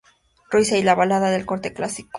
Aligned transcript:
Rusia 0.49 0.79
y 0.79 0.81
la 0.81 0.95
balada 0.95 1.29
de 1.29 1.45
corte 1.45 1.73
clásico 1.73 2.07
""What 2.07 2.07
If? 2.07 2.09